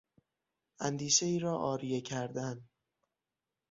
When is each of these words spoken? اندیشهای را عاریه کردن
اندیشهای 0.79 1.39
را 1.39 1.53
عاریه 1.57 2.01
کردن 2.01 2.67